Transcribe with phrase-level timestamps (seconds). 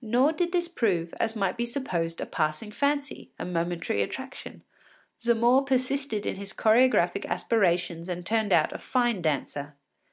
[0.00, 4.64] Nor did this prove, as might be supposed, a passing fancy, a momentary attraction;
[5.20, 9.76] Zamore persisted in his choregraphic aspirations and turned out a fine dancer.